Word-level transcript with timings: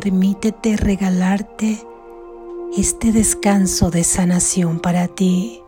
permítete 0.00 0.76
regalarte 0.76 1.78
este 2.76 3.12
descanso 3.12 3.92
de 3.92 4.02
sanación 4.02 4.80
para 4.80 5.06
ti. 5.06 5.62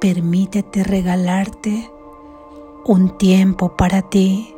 Permítete 0.00 0.84
regalarte 0.84 1.90
un 2.84 3.18
tiempo 3.18 3.76
para 3.76 4.02
ti. 4.02 4.54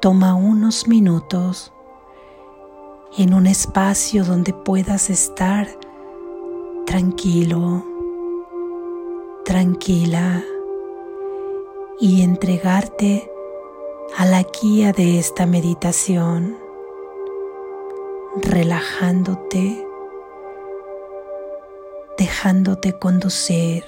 Toma 0.00 0.34
unos 0.34 0.88
minutos 0.88 1.74
en 3.18 3.34
un 3.34 3.46
espacio 3.46 4.24
donde 4.24 4.54
puedas 4.54 5.10
estar 5.10 5.68
tranquilo, 6.86 7.84
tranquila 9.44 10.42
y 12.00 12.22
entregarte 12.22 13.31
a 14.16 14.26
la 14.26 14.42
guía 14.42 14.92
de 14.92 15.18
esta 15.18 15.46
meditación, 15.46 16.58
relajándote, 18.36 19.86
dejándote 22.18 22.98
conducir. 22.98 23.84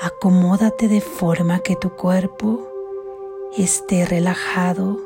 Acomódate 0.00 0.88
de 0.88 1.00
forma 1.00 1.60
que 1.60 1.76
tu 1.76 1.90
cuerpo 1.90 2.68
esté 3.56 4.04
relajado 4.06 4.98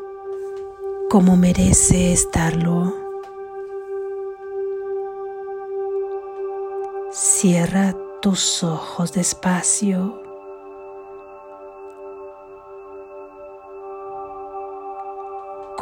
como 1.11 1.37
merece 1.37 2.13
estarlo. 2.13 2.95
Cierra 7.11 7.95
tus 8.23 8.63
ojos 8.63 9.13
despacio. 9.13 10.22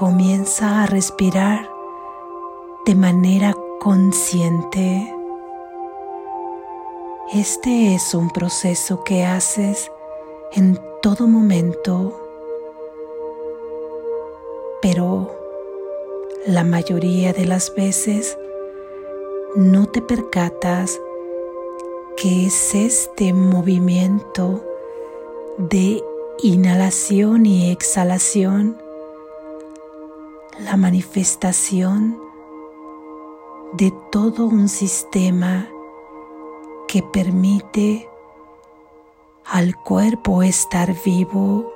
Comienza 0.00 0.82
a 0.82 0.86
respirar 0.86 1.70
de 2.86 2.94
manera 2.94 3.54
consciente. 3.80 5.14
Este 7.34 7.94
es 7.94 8.14
un 8.14 8.30
proceso 8.30 9.04
que 9.04 9.26
haces 9.26 9.92
en 10.54 10.80
todo 11.02 11.28
momento, 11.28 12.18
pero 14.80 15.36
la 16.46 16.64
mayoría 16.64 17.34
de 17.34 17.44
las 17.44 17.74
veces 17.74 18.38
no 19.54 19.84
te 19.84 20.00
percatas 20.00 20.98
que 22.16 22.46
es 22.46 22.74
este 22.74 23.34
movimiento 23.34 24.64
de 25.58 26.02
inhalación 26.42 27.44
y 27.44 27.70
exhalación 27.70 28.79
la 30.64 30.76
manifestación 30.76 32.20
de 33.72 33.92
todo 34.10 34.46
un 34.46 34.68
sistema 34.68 35.68
que 36.86 37.02
permite 37.02 38.08
al 39.44 39.74
cuerpo 39.76 40.42
estar 40.42 40.94
vivo. 41.04 41.72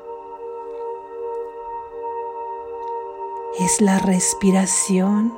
Es 3.59 3.81
la 3.81 3.99
respiración 3.99 5.33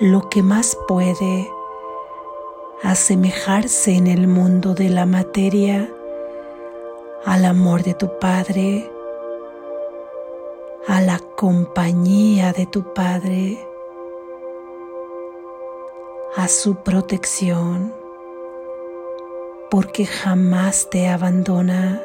lo 0.00 0.28
que 0.28 0.42
más 0.42 0.78
puede 0.88 1.50
asemejarse 2.82 3.94
en 3.94 4.06
el 4.06 4.28
mundo 4.28 4.74
de 4.74 4.90
la 4.90 5.06
materia 5.06 5.90
al 7.24 7.44
amor 7.44 7.82
de 7.82 7.94
tu 7.94 8.18
Padre, 8.20 8.90
a 10.86 11.00
la 11.00 11.18
compañía 11.36 12.54
de 12.54 12.64
tu 12.64 12.94
Padre, 12.94 13.58
a 16.34 16.48
su 16.48 16.76
protección, 16.76 17.94
porque 19.70 20.06
jamás 20.06 20.88
te 20.88 21.08
abandona, 21.08 22.02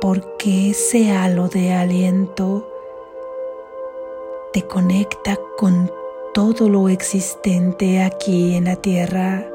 porque 0.00 0.70
ese 0.70 1.12
halo 1.12 1.48
de 1.48 1.74
aliento 1.74 2.66
te 4.54 4.66
conecta 4.66 5.38
con 5.58 5.90
todo 6.32 6.70
lo 6.70 6.88
existente 6.88 8.02
aquí 8.02 8.54
en 8.54 8.64
la 8.64 8.76
tierra. 8.76 9.46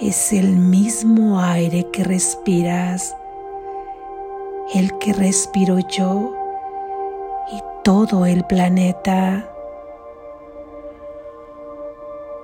Es 0.00 0.32
el 0.32 0.56
mismo 0.56 1.40
aire 1.40 1.88
que 1.92 2.02
respiras 2.02 3.14
el 4.74 4.98
que 4.98 5.12
respiro 5.12 5.78
yo 5.78 6.32
y 7.50 7.62
todo 7.82 8.26
el 8.26 8.44
planeta. 8.44 9.50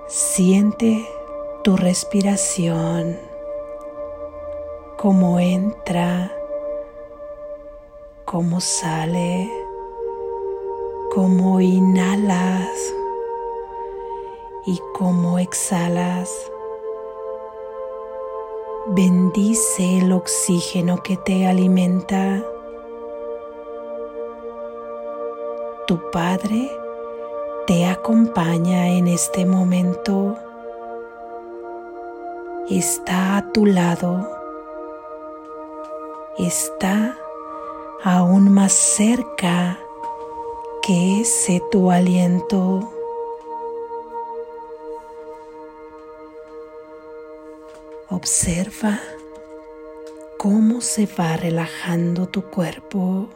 Siente 0.08 1.06
tu 1.62 1.76
respiración, 1.76 3.18
cómo 4.96 5.38
entra, 5.38 6.32
cómo 8.24 8.60
sale, 8.60 9.50
cómo 11.14 11.60
inhalas 11.60 12.68
y 14.66 14.80
cómo 14.94 15.38
exhalas. 15.38 16.30
Bendice 18.86 19.96
el 20.00 20.12
oxígeno 20.12 21.02
que 21.02 21.16
te 21.16 21.46
alimenta. 21.46 22.44
Tu 25.86 25.98
Padre 26.10 26.70
te 27.66 27.86
acompaña 27.86 28.88
en 28.88 29.08
este 29.08 29.46
momento. 29.46 30.36
Está 32.68 33.38
a 33.38 33.52
tu 33.52 33.64
lado. 33.64 34.28
Está 36.36 37.16
aún 38.02 38.52
más 38.52 38.74
cerca 38.74 39.78
que 40.82 41.22
ese 41.22 41.62
tu 41.70 41.90
aliento. 41.90 42.94
Observa 48.10 49.00
cómo 50.37 50.82
se 50.82 51.06
va 51.06 51.38
relajando 51.38 52.28
tu 52.28 52.42
cuerpo. 52.42 53.31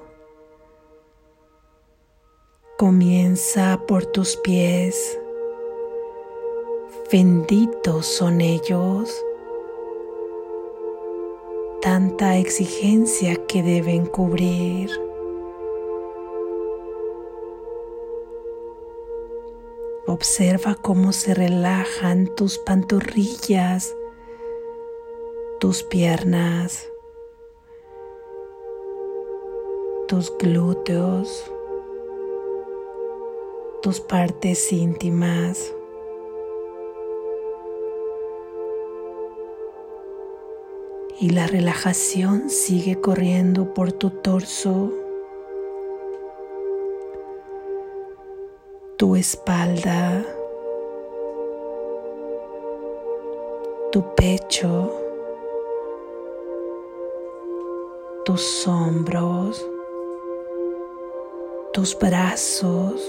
Comienza 2.76 3.80
por 3.88 4.04
tus 4.04 4.36
pies. 4.36 5.18
Benditos 7.10 8.04
son 8.04 8.42
ellos. 8.42 9.24
Tanta 11.80 12.36
exigencia 12.36 13.36
que 13.46 13.62
deben 13.62 14.04
cubrir. 14.04 14.90
Observa 20.06 20.74
cómo 20.74 21.14
se 21.14 21.32
relajan 21.32 22.26
tus 22.34 22.58
pantorrillas 22.58 23.94
tus 25.68 25.82
piernas, 25.82 26.90
tus 30.06 30.32
glúteos, 30.38 31.52
tus 33.82 34.00
partes 34.00 34.72
íntimas. 34.72 35.74
Y 41.20 41.28
la 41.32 41.46
relajación 41.46 42.48
sigue 42.48 42.98
corriendo 43.02 43.74
por 43.74 43.92
tu 43.92 44.08
torso, 44.08 44.90
tu 48.96 49.16
espalda, 49.16 50.24
tu 53.92 54.14
pecho. 54.14 55.07
Tus 58.28 58.68
hombros, 58.68 59.66
tus 61.72 61.98
brazos, 61.98 63.02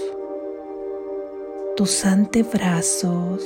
tus 1.76 2.06
antebrazos, 2.06 3.44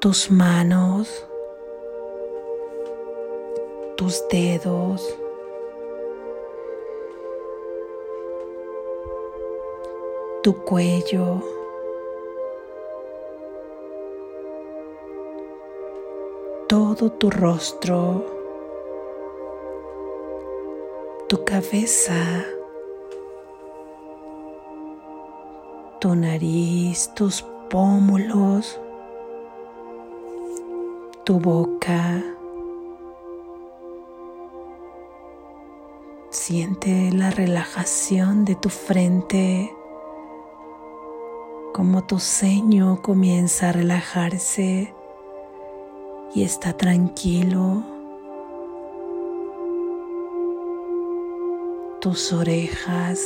tus 0.00 0.30
manos, 0.30 1.26
tus 3.98 4.26
dedos, 4.30 5.14
tu 10.42 10.54
cuello, 10.64 11.42
todo 16.66 17.12
tu 17.12 17.28
rostro, 17.28 18.33
cabeza, 21.54 22.44
tu 26.00 26.16
nariz, 26.16 27.12
tus 27.14 27.42
pómulos, 27.70 28.80
tu 31.22 31.38
boca. 31.38 32.20
Siente 36.30 37.12
la 37.12 37.30
relajación 37.30 38.44
de 38.44 38.56
tu 38.56 38.68
frente, 38.68 39.72
como 41.72 42.02
tu 42.02 42.18
ceño 42.18 43.00
comienza 43.00 43.68
a 43.68 43.72
relajarse 43.72 44.92
y 46.34 46.42
está 46.42 46.76
tranquilo. 46.76 47.93
Tus 52.04 52.34
orejas 52.34 53.18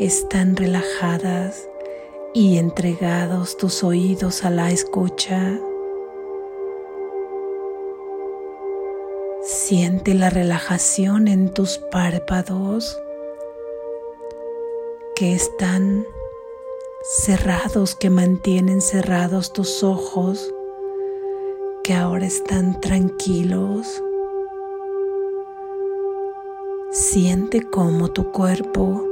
están 0.00 0.56
relajadas 0.56 1.68
y 2.34 2.58
entregados 2.58 3.56
tus 3.56 3.84
oídos 3.84 4.44
a 4.44 4.50
la 4.50 4.72
escucha. 4.72 5.60
Siente 9.42 10.14
la 10.14 10.28
relajación 10.28 11.28
en 11.28 11.54
tus 11.54 11.78
párpados 11.78 13.00
que 15.14 15.32
están 15.32 16.04
cerrados, 17.04 17.94
que 17.94 18.10
mantienen 18.10 18.80
cerrados 18.80 19.52
tus 19.52 19.84
ojos, 19.84 20.52
que 21.84 21.94
ahora 21.94 22.26
están 22.26 22.80
tranquilos. 22.80 24.02
Siente 27.12 27.60
cómo 27.68 28.08
tu 28.08 28.32
cuerpo 28.32 29.04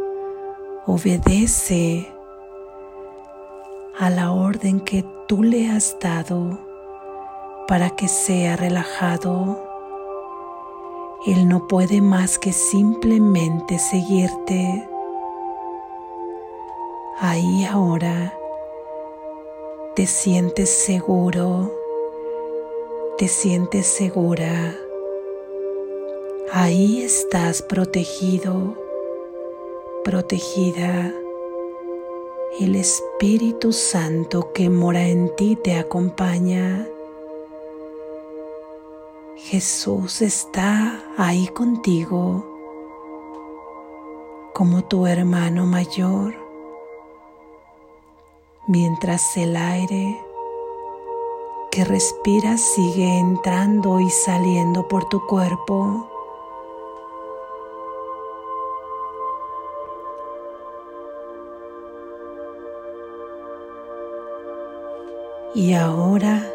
obedece 0.86 2.10
a 3.98 4.08
la 4.08 4.32
orden 4.32 4.80
que 4.80 5.04
tú 5.28 5.42
le 5.42 5.68
has 5.68 5.98
dado 6.00 6.58
para 7.68 7.90
que 7.90 8.08
sea 8.08 8.56
relajado. 8.56 9.62
Él 11.26 11.46
no 11.46 11.68
puede 11.68 12.00
más 12.00 12.38
que 12.38 12.54
simplemente 12.54 13.78
seguirte. 13.78 14.88
Ahí 17.20 17.66
ahora 17.66 18.32
te 19.94 20.06
sientes 20.06 20.70
seguro, 20.70 21.70
te 23.18 23.28
sientes 23.28 23.86
segura. 23.86 24.74
Ahí 26.52 27.02
estás 27.02 27.62
protegido, 27.62 28.74
protegida. 30.02 31.14
El 32.58 32.74
Espíritu 32.74 33.72
Santo 33.72 34.52
que 34.52 34.68
mora 34.68 35.06
en 35.06 35.32
ti 35.36 35.54
te 35.54 35.78
acompaña. 35.78 36.88
Jesús 39.36 40.22
está 40.22 41.00
ahí 41.16 41.46
contigo 41.46 42.44
como 44.52 44.82
tu 44.82 45.06
hermano 45.06 45.66
mayor, 45.66 46.34
mientras 48.66 49.36
el 49.36 49.54
aire 49.56 50.20
que 51.70 51.84
respiras 51.84 52.60
sigue 52.60 53.20
entrando 53.20 54.00
y 54.00 54.10
saliendo 54.10 54.88
por 54.88 55.08
tu 55.08 55.24
cuerpo. 55.28 56.09
Y 65.52 65.74
ahora 65.74 66.48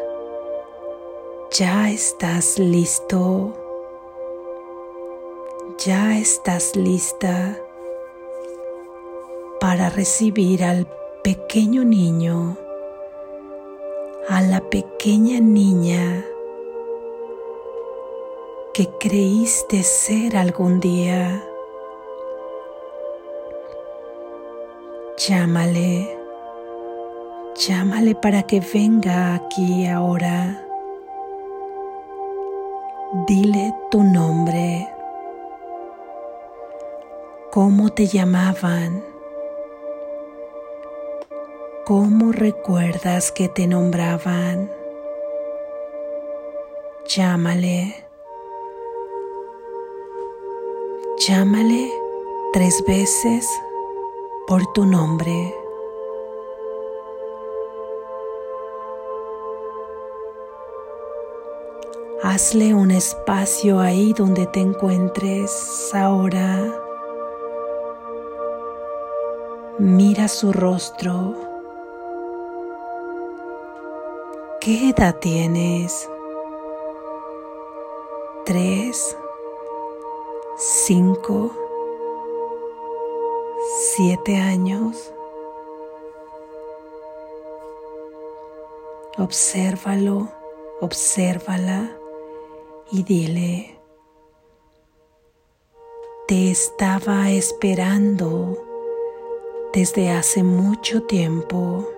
ya 1.50 1.90
estás 1.90 2.58
listo, 2.58 3.52
ya 5.84 6.16
estás 6.16 6.74
lista 6.76 7.58
para 9.60 9.90
recibir 9.90 10.64
al 10.64 10.86
pequeño 11.22 11.84
niño, 11.84 12.56
a 14.30 14.40
la 14.40 14.62
pequeña 14.62 15.40
niña 15.40 16.24
que 18.72 18.88
creíste 18.98 19.82
ser 19.82 20.38
algún 20.38 20.80
día. 20.80 21.44
Llámale, 25.18 26.15
llámale 27.56 28.14
para 28.14 28.42
que 28.42 28.60
venga 28.60 29.34
aquí 29.34 29.86
ahora. 29.86 30.62
Dile 33.26 33.74
tu 33.90 34.02
nombre. 34.02 34.88
¿Cómo 37.50 37.90
te 37.90 38.06
llamaban? 38.06 39.02
¿Cómo 41.84 42.32
recuerdas 42.32 43.32
que 43.32 43.48
te 43.48 43.66
nombraban? 43.66 44.70
Llámale. 47.06 48.04
Llámale 51.26 51.90
tres 52.52 52.84
veces 52.86 53.48
por 54.46 54.60
tu 54.72 54.84
nombre. 54.84 55.65
Hazle 62.28 62.74
un 62.74 62.90
espacio 62.90 63.78
ahí 63.78 64.12
donde 64.12 64.46
te 64.48 64.58
encuentres 64.58 65.94
ahora. 65.94 66.60
Mira 69.78 70.26
su 70.26 70.52
rostro. 70.52 71.36
¿Qué 74.60 74.88
edad 74.90 75.14
tienes? 75.20 76.10
¿Tres? 78.44 79.16
¿Cinco? 80.56 81.52
¿Siete 83.94 84.36
años? 84.36 85.12
Obsérvalo, 89.16 90.26
obsérvala 90.80 91.95
y 92.92 93.02
dile, 93.02 93.78
te 96.28 96.50
estaba 96.50 97.30
esperando 97.30 98.58
desde 99.72 100.10
hace 100.10 100.42
mucho 100.42 101.02
tiempo. 101.02 101.88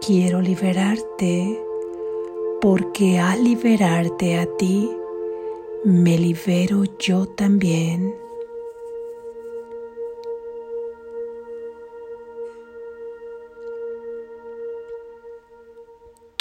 Quiero 0.00 0.40
liberarte 0.40 1.62
porque 2.60 3.18
al 3.18 3.44
liberarte 3.44 4.38
a 4.38 4.46
ti, 4.56 4.90
me 5.84 6.16
libero 6.18 6.84
yo 6.98 7.26
también. 7.26 8.21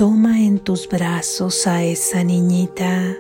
Toma 0.02 0.40
en 0.40 0.58
tus 0.58 0.90
brazos 0.90 1.68
a 1.68 1.84
esa 1.84 2.24
niñita, 2.24 3.16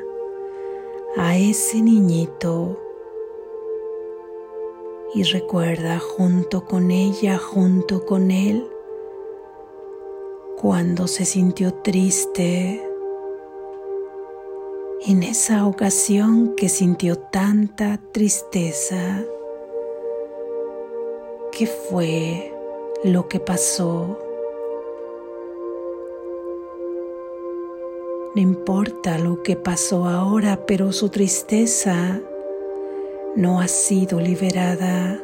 a 1.16 1.38
ese 1.38 1.80
niñito 1.80 2.76
y 5.14 5.22
recuerda 5.22 6.00
junto 6.00 6.66
con 6.66 6.90
ella, 6.90 7.38
junto 7.38 8.04
con 8.08 8.32
él, 8.32 8.68
cuando 10.60 11.06
se 11.06 11.24
sintió 11.26 11.72
triste, 11.72 12.84
en 15.06 15.22
esa 15.22 15.68
ocasión 15.68 16.56
que 16.56 16.68
sintió 16.68 17.16
tanta 17.16 18.02
tristeza, 18.12 19.24
¿qué 21.52 21.68
fue 21.68 22.52
lo 23.04 23.28
que 23.28 23.40
pasó? 23.40 24.31
No 28.34 28.42
importa 28.42 29.18
lo 29.18 29.44
que 29.44 29.58
pasó 29.58 30.06
ahora, 30.06 30.66
pero 30.66 30.94
su 30.94 31.10
tristeza 31.10 32.22
no 33.36 33.60
ha 33.60 33.68
sido 33.68 34.22
liberada. 34.22 35.22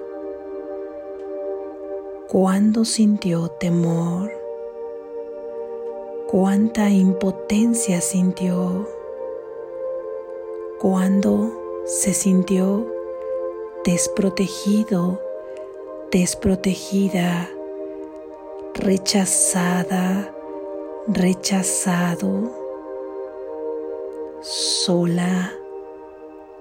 Cuando 2.28 2.84
sintió 2.84 3.48
temor, 3.48 4.30
cuánta 6.28 6.90
impotencia 6.90 8.02
sintió, 8.02 8.86
cuando 10.78 11.84
se 11.86 12.14
sintió 12.14 12.86
desprotegido, 13.86 15.22
desprotegida, 16.12 17.50
rechazada, 18.74 20.36
rechazado, 21.08 22.57
sola, 24.48 25.52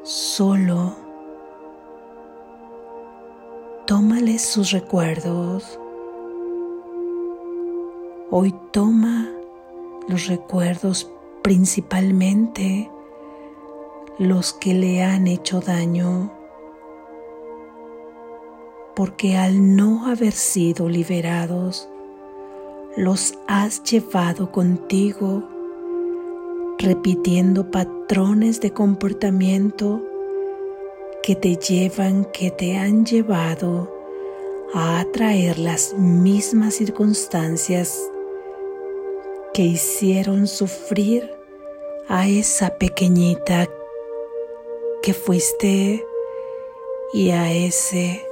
solo. 0.02 0.96
Tómale 3.86 4.40
sus 4.40 4.72
recuerdos. 4.72 5.78
Hoy 8.32 8.52
toma 8.72 9.30
los 10.08 10.26
recuerdos 10.26 11.08
principalmente 11.42 12.90
los 14.18 14.52
que 14.52 14.74
le 14.74 15.04
han 15.04 15.28
hecho 15.28 15.60
daño, 15.60 16.32
porque 18.96 19.36
al 19.36 19.76
no 19.76 20.06
haber 20.06 20.32
sido 20.32 20.88
liberados, 20.88 21.88
los 22.96 23.38
has 23.46 23.84
llevado 23.84 24.50
contigo, 24.50 25.55
repitiendo 26.78 27.70
patrones 27.70 28.60
de 28.60 28.72
comportamiento 28.72 30.02
que 31.22 31.34
te 31.34 31.56
llevan, 31.56 32.24
que 32.26 32.50
te 32.50 32.76
han 32.76 33.04
llevado 33.04 33.92
a 34.74 35.00
atraer 35.00 35.58
las 35.58 35.94
mismas 35.94 36.74
circunstancias 36.74 38.10
que 39.54 39.62
hicieron 39.62 40.46
sufrir 40.46 41.30
a 42.08 42.28
esa 42.28 42.76
pequeñita 42.76 43.68
que 45.02 45.14
fuiste 45.14 46.04
y 47.12 47.30
a 47.30 47.52
ese 47.52 48.22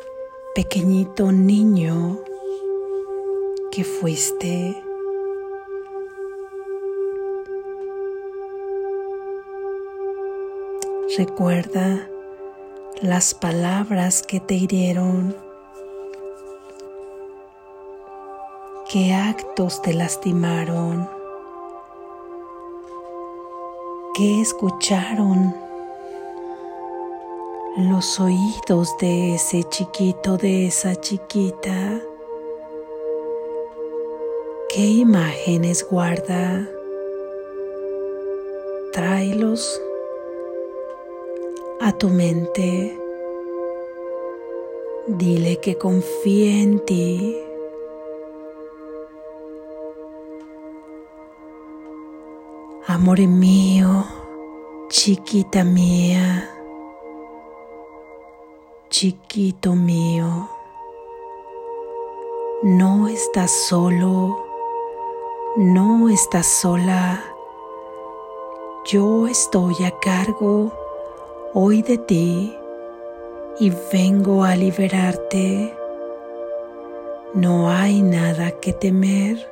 pequeñito 0.55 1.33
niño 1.33 2.21
que 3.73 3.85
fuiste. 3.85 4.84
Recuerda 11.17 12.09
las 13.01 13.35
palabras 13.35 14.25
que 14.25 14.41
te 14.41 14.55
hirieron, 14.55 15.37
qué 18.91 19.13
actos 19.13 19.81
te 19.81 19.95
lastimaron. 19.95 21.09
¿Qué 24.15 24.41
escucharon 24.41 25.55
los 27.77 28.19
oídos 28.19 28.97
de 28.99 29.37
ese 29.37 29.63
chiquito, 29.63 30.37
de 30.37 30.67
esa 30.67 30.97
chiquita? 30.97 32.01
¿Qué 34.69 34.85
imágenes 34.85 35.87
guarda? 35.89 36.69
Tráelos 38.93 39.81
a 41.85 41.93
tu 41.93 42.09
mente. 42.09 42.99
Dile 45.07 45.61
que 45.61 45.77
confíe 45.77 46.63
en 46.63 46.83
ti. 46.87 47.37
Amor 52.87 53.19
mío, 53.19 54.07
chiquita 54.89 55.63
mía, 55.63 56.49
chiquito 58.89 59.75
mío, 59.75 60.49
no 62.63 63.09
estás 63.09 63.51
solo, 63.51 64.39
no 65.57 66.09
estás 66.09 66.47
sola. 66.47 67.23
Yo 68.87 69.27
estoy 69.27 69.85
a 69.85 69.99
cargo 69.99 70.84
hoy 71.55 71.83
de 71.83 71.97
ti 71.99 72.57
y 73.59 73.73
vengo 73.93 74.45
a 74.45 74.57
liberarte. 74.57 75.75
No 77.33 77.71
hay 77.71 78.03
nada 78.03 78.51
que 78.61 78.73
temer. 78.73 79.49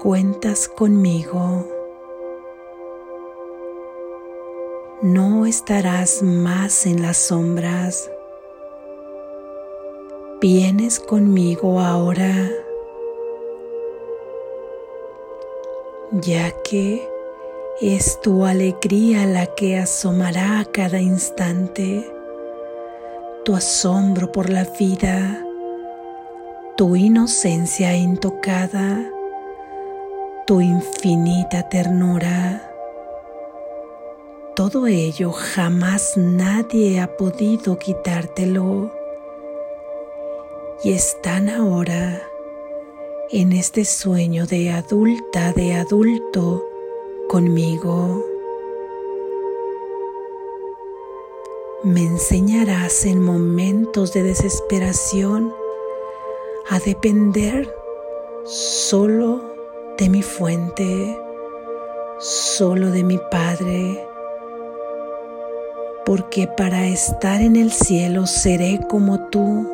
Cuentas 0.00 0.68
conmigo. 0.68 1.66
no 5.02 5.46
estarás 5.46 6.22
más 6.22 6.84
en 6.84 7.00
las 7.00 7.16
sombras. 7.16 8.10
Vienes 10.42 11.00
conmigo 11.00 11.80
ahora, 11.80 12.50
ya 16.12 16.50
que 16.62 17.08
es 17.80 18.20
tu 18.20 18.44
alegría 18.44 19.24
la 19.24 19.46
que 19.46 19.78
asomará 19.78 20.60
a 20.60 20.64
cada 20.66 21.00
instante, 21.00 22.06
tu 23.42 23.54
asombro 23.54 24.30
por 24.30 24.50
la 24.50 24.64
vida, 24.78 25.42
tu 26.76 26.94
inocencia 26.94 27.96
intocada, 27.96 29.02
tu 30.46 30.60
infinita 30.60 31.70
ternura. 31.70 32.70
Todo 34.54 34.86
ello 34.86 35.32
jamás 35.32 36.18
nadie 36.18 37.00
ha 37.00 37.16
podido 37.16 37.78
quitártelo. 37.78 38.92
Y 40.84 40.92
están 40.92 41.48
ahora 41.48 42.20
en 43.30 43.52
este 43.52 43.86
sueño 43.86 44.46
de 44.46 44.70
adulta, 44.70 45.52
de 45.52 45.74
adulto, 45.74 46.69
conmigo. 47.30 48.26
Me 51.84 52.02
enseñarás 52.02 53.06
en 53.06 53.22
momentos 53.22 54.12
de 54.12 54.24
desesperación 54.24 55.54
a 56.68 56.80
depender 56.80 57.72
solo 58.44 59.40
de 59.96 60.08
mi 60.08 60.22
fuente, 60.22 61.16
solo 62.18 62.90
de 62.90 63.04
mi 63.04 63.18
Padre 63.30 64.04
porque 66.04 66.48
para 66.48 66.88
estar 66.88 67.40
en 67.40 67.54
el 67.54 67.70
cielo 67.70 68.26
seré 68.26 68.80
como 68.88 69.28
tú, 69.28 69.68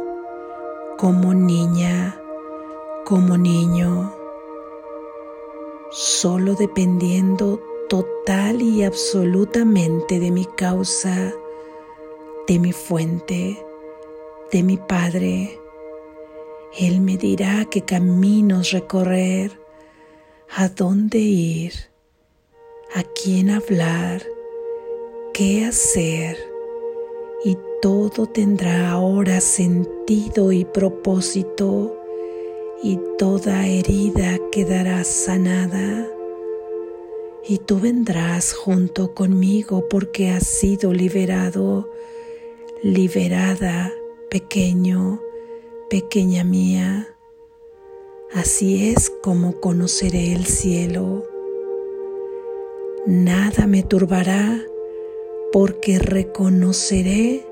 como 0.99 1.33
niña, 1.33 2.21
como 3.07 3.39
niño, 3.39 4.13
solo 5.97 6.55
dependiendo 6.57 7.59
total 7.89 8.61
y 8.61 8.85
absolutamente 8.85 10.21
de 10.21 10.31
mi 10.31 10.45
causa, 10.45 11.33
de 12.47 12.59
mi 12.59 12.73
fuente, 12.73 13.65
de 14.53 14.63
mi 14.63 14.77
Padre. 14.77 15.59
Él 16.79 17.01
me 17.01 17.17
dirá 17.17 17.65
qué 17.71 17.81
caminos 17.81 18.73
recorrer, 18.73 19.59
a 20.55 20.69
dónde 20.69 21.17
ir, 21.19 21.73
a 22.95 23.03
quién 23.03 23.49
hablar, 23.49 24.23
qué 25.33 25.65
hacer 25.65 26.37
y 27.43 27.57
todo 27.81 28.27
tendrá 28.27 28.91
ahora 28.91 29.41
sentido 29.41 30.53
y 30.53 30.67
propósito 30.67 31.96
y 32.83 32.99
toda 33.19 33.67
herida 33.67 34.39
quedará 34.53 35.03
sanada 35.05 36.09
y 37.49 37.59
tú 37.59 37.79
vendrás 37.79 38.55
junto 38.55 39.15
conmigo 39.15 39.89
porque 39.89 40.31
has 40.31 40.47
sido 40.47 40.93
liberado, 40.93 41.89
liberada, 42.83 43.93
pequeño, 44.31 45.21
pequeña 45.89 46.43
mía. 46.43 47.09
Así 48.35 48.91
es 48.91 49.11
como 49.23 49.61
conoceré 49.61 50.33
el 50.33 50.47
cielo. 50.47 51.25
Nada 53.07 53.69
me 53.69 53.85
turbará 53.85 54.61
porque 55.53 56.01
reconoceré 56.01 57.47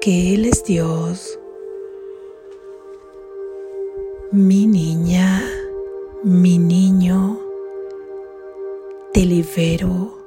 que 0.00 0.34
Él 0.34 0.44
es 0.44 0.64
Dios. 0.64 1.38
Mi 4.36 4.66
niña, 4.66 5.44
mi 6.24 6.58
niño, 6.58 7.38
te 9.12 9.20
libero 9.20 10.18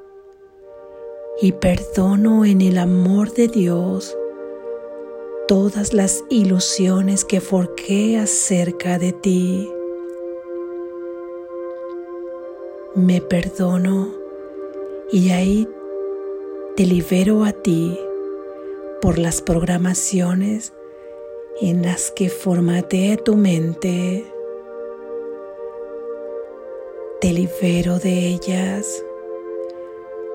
y 1.42 1.52
perdono 1.52 2.46
en 2.46 2.62
el 2.62 2.78
amor 2.78 3.34
de 3.34 3.48
Dios 3.48 4.16
todas 5.46 5.92
las 5.92 6.24
ilusiones 6.30 7.26
que 7.26 7.42
forqué 7.42 8.16
acerca 8.16 8.98
de 8.98 9.12
ti. 9.12 9.68
me 12.94 13.20
perdono 13.20 14.08
y 15.12 15.32
ahí 15.32 15.68
te 16.76 16.86
libero 16.86 17.44
a 17.44 17.52
ti 17.52 18.00
por 19.02 19.18
las 19.18 19.42
programaciones 19.42 20.72
en 21.60 21.82
las 21.82 22.10
que 22.10 22.30
formateé 22.30 23.16
tu 23.16 23.36
mente. 23.36 24.24
Te 27.20 27.32
libero 27.32 27.98
de 27.98 28.28
ellas 28.28 29.04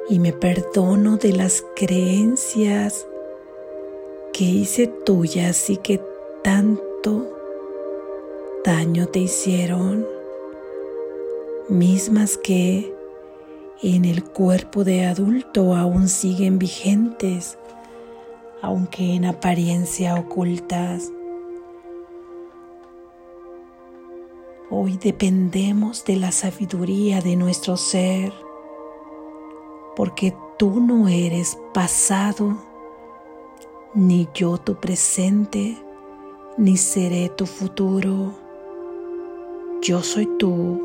y 0.09 0.19
me 0.19 0.33
perdono 0.33 1.17
de 1.17 1.31
las 1.31 1.63
creencias 1.75 3.07
que 4.33 4.43
hice 4.43 4.87
tuyas 4.87 5.69
y 5.69 5.77
que 5.77 6.01
tanto 6.43 7.33
daño 8.65 9.07
te 9.07 9.19
hicieron, 9.19 10.05
mismas 11.69 12.37
que 12.37 12.93
en 13.81 14.05
el 14.05 14.23
cuerpo 14.23 14.83
de 14.83 15.05
adulto 15.05 15.75
aún 15.75 16.09
siguen 16.09 16.59
vigentes, 16.59 17.57
aunque 18.63 19.13
en 19.13 19.25
apariencia 19.25 20.15
ocultas. 20.15 21.11
Hoy 24.69 24.97
dependemos 24.97 26.05
de 26.05 26.15
la 26.15 26.31
sabiduría 26.31 27.19
de 27.19 27.35
nuestro 27.35 27.75
ser, 27.75 28.31
porque 29.97 30.33
tú 30.57 30.79
no 30.79 31.09
eres 31.09 31.59
pasado, 31.73 32.57
ni 33.93 34.29
yo 34.33 34.57
tu 34.57 34.75
presente, 34.75 35.77
ni 36.57 36.77
seré 36.77 37.27
tu 37.27 37.45
futuro. 37.45 38.31
Yo 39.81 40.01
soy 40.01 40.25
tú 40.39 40.81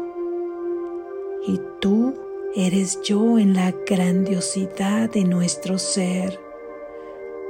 y 1.47 1.61
tú 1.81 2.13
eres 2.57 3.01
yo 3.03 3.39
en 3.39 3.55
la 3.55 3.71
grandiosidad 3.71 5.09
de 5.11 5.23
nuestro 5.23 5.79
ser, 5.79 6.48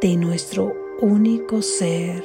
de 0.01 0.17
nuestro 0.17 0.73
único 1.01 1.61
ser, 1.61 2.23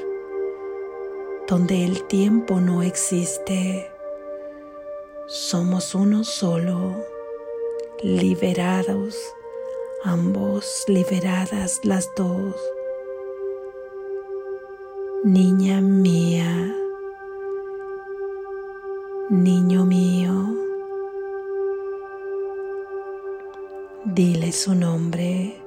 donde 1.48 1.84
el 1.86 2.04
tiempo 2.04 2.60
no 2.60 2.84
existe. 2.84 3.90
Somos 5.26 5.96
uno 5.96 6.24
solo, 6.24 7.04
liberados, 8.04 9.18
ambos 10.04 10.84
liberadas 10.88 11.80
las 11.84 12.12
dos. 12.16 12.56
Niña 15.24 15.82
mía, 15.82 16.76
niño 19.30 19.86
mío, 19.86 20.32
dile 24.06 24.52
su 24.52 24.76
nombre. 24.76 25.63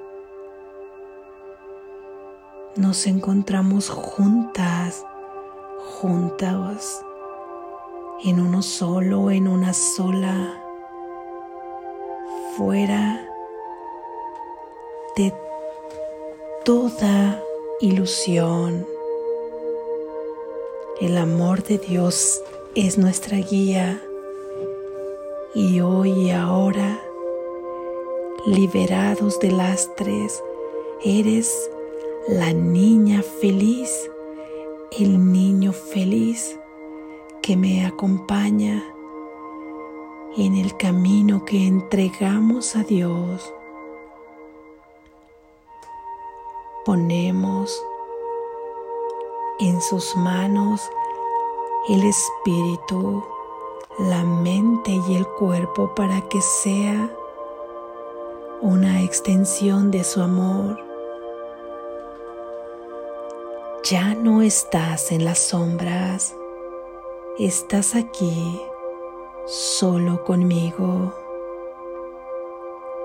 Nos 2.77 3.07
encontramos 3.07 3.89
juntas, 3.89 5.03
juntas, 5.99 7.03
en 8.23 8.39
uno 8.39 8.61
solo, 8.61 9.31
en 9.31 9.49
una 9.49 9.73
sola, 9.73 10.63
fuera 12.55 13.27
de 15.17 15.33
toda 16.67 17.43
ilusión. 17.81 18.87
El 21.01 21.17
amor 21.17 21.63
de 21.63 21.79
Dios 21.79 22.43
es 22.75 22.99
nuestra 22.99 23.39
guía 23.39 24.03
y 25.55 25.81
hoy 25.81 26.11
y 26.11 26.31
ahora, 26.31 27.01
liberados 28.45 29.41
de 29.41 29.51
lastres, 29.51 30.43
eres 31.03 31.71
la 32.29 32.53
niña 32.53 33.23
feliz, 33.23 34.11
el 34.99 35.33
niño 35.33 35.73
feliz 35.73 36.59
que 37.41 37.57
me 37.57 37.87
acompaña 37.87 38.83
en 40.37 40.57
el 40.57 40.77
camino 40.77 41.45
que 41.45 41.69
entregamos 41.69 42.75
a 42.75 42.83
Dios. 42.83 43.55
Ponemos 46.85 47.81
en 49.61 49.81
sus 49.81 50.17
manos 50.17 50.81
el 51.89 52.03
espíritu, 52.03 53.23
la 54.01 54.25
mente 54.25 55.01
y 55.09 55.15
el 55.15 55.29
cuerpo 55.29 55.95
para 55.95 56.23
que 56.23 56.43
sea 56.43 57.09
una 58.63 59.05
extensión 59.05 59.93
de 59.93 60.03
su 60.03 60.21
amor. 60.21 60.86
Ya 63.91 64.15
no 64.15 64.43
estás 64.43 65.13
en 65.13 65.25
las 65.25 65.39
sombras, 65.39 66.35
estás 67.39 67.95
aquí 67.95 68.61
solo 69.47 70.25
conmigo, 70.25 71.15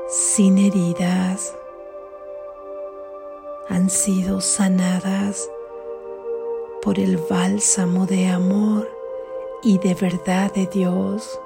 sin 0.07 0.57
heridas, 0.57 1.55
han 3.69 3.91
sido 3.91 4.41
sanadas 4.41 5.47
por 6.81 6.97
el 6.97 7.17
bálsamo 7.17 8.07
de 8.07 8.29
amor 8.29 8.89
y 9.61 9.77
de 9.77 9.93
verdad 9.93 10.51
de 10.51 10.65
Dios. 10.65 11.39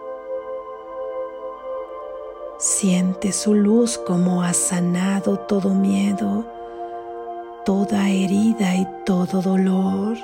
Siente 2.58 3.34
su 3.34 3.54
luz 3.54 3.98
como 3.98 4.43
ha 4.43 4.54
sanado 4.54 5.39
todo 5.39 5.71
miedo, 5.71 6.45
toda 7.65 8.10
herida 8.10 8.75
y 8.75 8.88
todo 9.06 9.41
dolor. 9.41 10.17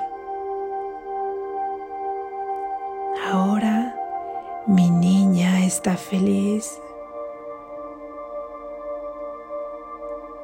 Ahora 3.30 3.96
mi 4.66 4.88
niña 4.88 5.66
está 5.66 5.96
feliz. 5.96 6.80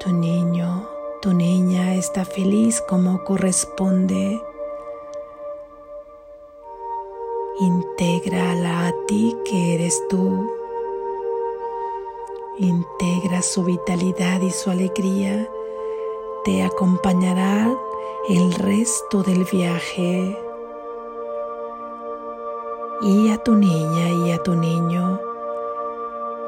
Tu 0.00 0.12
niño, 0.12 0.88
tu 1.22 1.32
niña 1.32 1.94
está 1.94 2.24
feliz 2.24 2.82
como 2.88 3.22
corresponde. 3.22 4.42
Intégrala 7.60 8.88
a 8.88 8.92
ti 9.06 9.36
que 9.44 9.74
eres 9.74 10.02
tú. 10.08 10.50
Integra 12.58 13.42
su 13.42 13.64
vitalidad 13.64 14.40
y 14.40 14.50
su 14.50 14.70
alegría. 14.70 15.48
Te 16.48 16.62
acompañará 16.62 17.76
el 18.26 18.54
resto 18.54 19.22
del 19.22 19.44
viaje. 19.44 20.34
Y 23.02 23.28
a 23.28 23.36
tu 23.36 23.54
niña 23.54 24.08
y 24.08 24.30
a 24.30 24.42
tu 24.42 24.54
niño, 24.54 25.20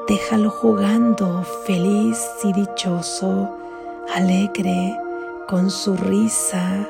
déjalo 0.09 0.49
jugando 0.49 1.45
feliz 1.67 2.19
y 2.45 2.55
dichoso, 2.55 3.51
alegre, 4.15 4.97
con 5.47 5.71
su 5.71 5.95
risa 5.99 6.89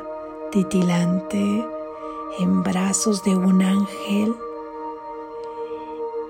titilante 0.52 1.66
en 2.38 2.62
brazos 2.62 3.24
de 3.24 3.36
un 3.36 3.60
ángel 3.60 4.36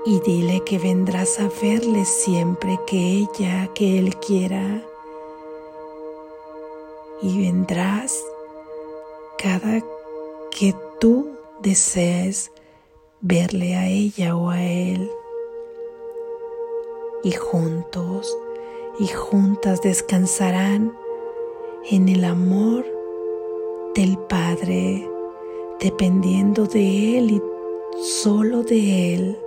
y 0.07 0.19
dile 0.21 0.63
que 0.65 0.79
vendrás 0.79 1.41
a 1.41 1.51
verle 1.61 2.07
siempre 2.07 2.81
que 2.87 2.97
ella, 2.97 3.69
que 3.75 3.99
él 3.99 4.17
quiera. 4.17 4.90
Y 7.23 7.39
vendrás 7.43 8.15
cada 9.39 9.83
que 10.51 10.75
tú 11.01 11.31
desees 11.61 12.51
verle 13.21 13.77
a 13.77 13.87
ella 13.87 14.37
o 14.37 14.51
a 14.51 14.63
él. 14.63 15.11
Y 17.23 17.33
juntos 17.33 18.37
y 18.99 19.07
juntas 19.09 19.83
descansarán 19.83 20.95
en 21.91 22.09
el 22.09 22.25
amor 22.25 22.85
del 23.95 24.19
Padre 24.19 25.09
dependiendo 25.81 26.67
de 26.67 27.19
Él 27.19 27.31
y 27.31 27.43
solo 28.03 28.63
de 28.63 29.15
Él. 29.15 29.39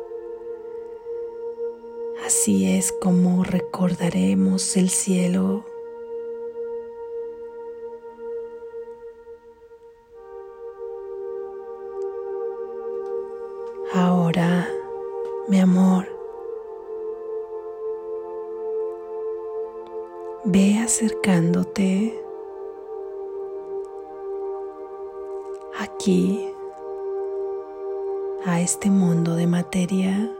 Así 2.25 2.65
es 2.65 2.91
como 2.91 3.43
recordaremos 3.43 4.75
el 4.75 4.89
cielo. 4.89 5.65
Mi 15.47 15.59
amor, 15.59 16.05
ve 20.45 20.79
acercándote 20.83 22.23
aquí 25.79 26.49
a 28.45 28.61
este 28.61 28.89
mundo 28.89 29.35
de 29.35 29.47
materia. 29.47 30.31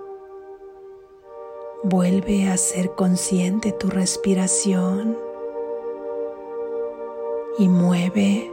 Vuelve 1.83 2.49
a 2.49 2.57
ser 2.57 2.91
consciente 2.95 3.71
tu 3.73 3.89
respiración 3.89 5.17
y 7.57 7.67
mueve 7.67 8.51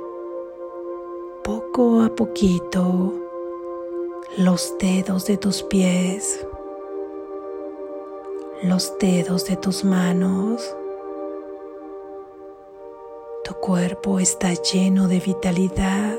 poco 1.45 2.03
a 2.03 2.09
poquito 2.15 3.20
los 4.39 4.79
dedos 4.79 5.27
de 5.27 5.37
tus 5.37 5.65
pies, 5.65 6.47
los 8.63 8.97
dedos 8.99 9.47
de 9.47 9.57
tus 9.57 9.85
manos. 9.85 10.77
Tu 13.43 13.55
cuerpo 13.55 14.21
está 14.21 14.53
lleno 14.55 15.09
de 15.09 15.19
vitalidad, 15.19 16.17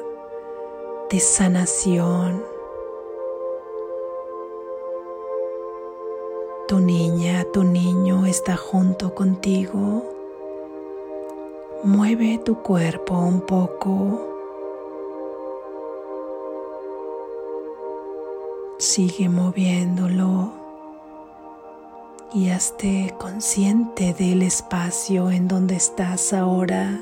de 1.10 1.20
sanación. 1.22 2.44
Tu 6.68 6.80
niña, 6.80 7.46
tu 7.54 7.64
niño 7.64 8.26
está 8.26 8.58
junto 8.58 9.16
contigo. 9.16 10.04
Mueve 11.84 12.42
tu 12.44 12.62
cuerpo 12.62 13.18
un 13.18 13.42
poco. 13.42 14.31
Sigue 18.94 19.30
moviéndolo 19.30 20.52
y 22.34 22.50
hazte 22.50 23.16
consciente 23.18 24.14
del 24.14 24.42
espacio 24.42 25.32
en 25.32 25.48
donde 25.48 25.78
estás 25.78 26.34
ahora. 26.34 27.00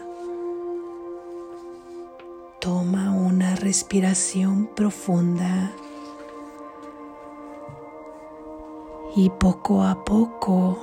Toma 2.60 3.12
una 3.12 3.56
respiración 3.56 4.70
profunda 4.76 5.72
y 9.16 9.32
poco 9.32 9.82
a 9.82 10.06
poco 10.06 10.78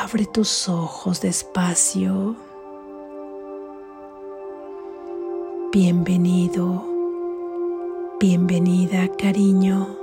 abre 0.00 0.26
tus 0.26 0.68
ojos 0.68 1.20
despacio. 1.20 2.36
Bienvenido, 5.72 6.91
bienvenida 8.22 9.08
cariño, 9.18 9.98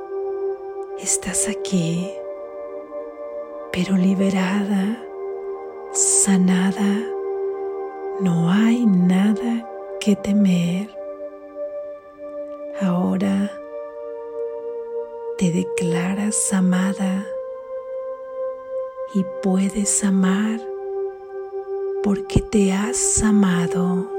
estás 0.99 1.47
aquí, 1.47 2.11
pero 3.71 3.95
liberada, 3.95 5.01
sanada, 5.93 7.01
no 8.19 8.51
hay 8.51 8.85
nada 8.85 9.65
que 10.01 10.17
temer. 10.17 10.93
Ahora 12.81 13.49
te 15.37 15.53
declaras 15.53 16.51
amada 16.51 17.25
y 19.15 19.23
puedes 19.41 20.03
amar 20.03 20.59
porque 22.03 22.41
te 22.41 22.73
has 22.73 23.23
amado. 23.23 24.18